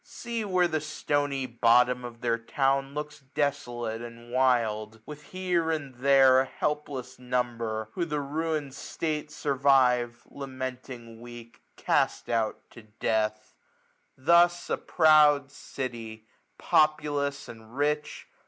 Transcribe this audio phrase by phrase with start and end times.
[0.03, 5.69] See where the stony bottom of their town 1195 Looks desolate, and wild; with here
[5.69, 12.81] and there A helpless number, who the ruin'd state Survive, lamenting weak, cast out to
[12.81, 13.53] death.
[14.17, 16.25] Thus a proud city,
[16.57, 18.27] populous and rich.